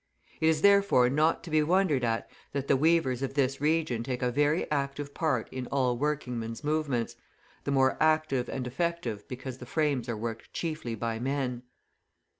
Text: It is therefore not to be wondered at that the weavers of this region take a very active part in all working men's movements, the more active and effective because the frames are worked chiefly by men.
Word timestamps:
It 0.39 0.47
is 0.49 0.63
therefore 0.63 1.11
not 1.11 1.43
to 1.43 1.51
be 1.51 1.61
wondered 1.61 2.03
at 2.03 2.27
that 2.53 2.67
the 2.67 2.75
weavers 2.75 3.21
of 3.21 3.35
this 3.35 3.61
region 3.61 4.01
take 4.01 4.23
a 4.23 4.31
very 4.31 4.65
active 4.71 5.13
part 5.13 5.47
in 5.53 5.67
all 5.67 5.95
working 5.95 6.39
men's 6.39 6.63
movements, 6.63 7.15
the 7.65 7.71
more 7.71 7.97
active 7.99 8.49
and 8.49 8.65
effective 8.65 9.27
because 9.27 9.59
the 9.59 9.67
frames 9.67 10.09
are 10.09 10.17
worked 10.17 10.51
chiefly 10.53 10.95
by 10.95 11.19
men. 11.19 11.61